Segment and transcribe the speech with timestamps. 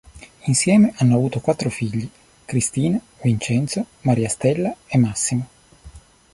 [0.47, 2.09] Insieme hanno avuto quattro figli:
[2.45, 5.47] Cristina, Vincenzo, Maria Stella e Massimo.